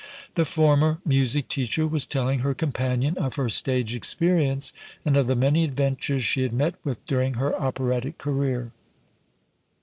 The 0.33 0.45
former 0.45 0.97
music 1.05 1.47
teacher 1.47 1.85
was 1.85 2.07
telling 2.07 2.39
her 2.39 2.55
companion 2.55 3.19
of 3.19 3.35
her 3.35 3.49
stage 3.49 3.93
experience 3.93 4.73
and 5.05 5.15
of 5.15 5.27
the 5.27 5.35
many 5.35 5.63
adventures 5.63 6.23
she 6.23 6.41
had 6.41 6.53
met 6.53 6.73
with 6.83 7.05
during 7.05 7.35
her 7.35 7.55
operatic 7.61 8.17
career. 8.17 8.71